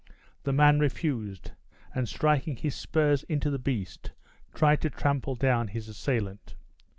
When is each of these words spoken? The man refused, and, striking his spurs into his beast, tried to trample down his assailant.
The 0.45 0.51
man 0.51 0.79
refused, 0.79 1.51
and, 1.93 2.09
striking 2.09 2.55
his 2.55 2.73
spurs 2.73 3.21
into 3.29 3.51
his 3.51 3.61
beast, 3.61 4.13
tried 4.55 4.81
to 4.81 4.89
trample 4.89 5.35
down 5.35 5.67
his 5.67 5.87
assailant. 5.87 6.55